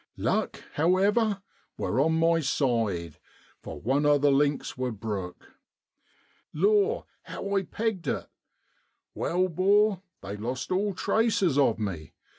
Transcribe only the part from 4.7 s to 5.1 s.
wor